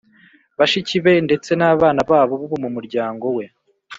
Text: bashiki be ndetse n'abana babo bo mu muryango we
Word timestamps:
bashiki 0.59 0.97
be 1.03 1.13
ndetse 1.27 1.51
n'abana 1.55 2.01
babo 2.09 2.33
bo 2.49 2.57
mu 2.63 2.69
muryango 2.75 3.25
we 3.37 3.45